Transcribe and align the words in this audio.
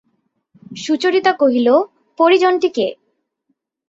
সুচরিতা 0.77 1.31
কহিল, 1.33 1.67
পরিজনটি 2.19 2.69
কে? 2.69 2.87